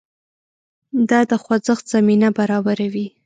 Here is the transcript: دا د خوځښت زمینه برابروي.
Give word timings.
دا 1.09 1.19
د 1.29 1.31
خوځښت 1.43 1.85
زمینه 1.93 2.29
برابروي. 2.37 3.07